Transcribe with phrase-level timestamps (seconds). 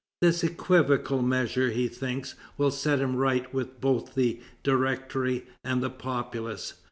[0.19, 5.91] This equivocal measure, he thinks, will set him right with both the Directory and the
[5.91, 6.73] populace.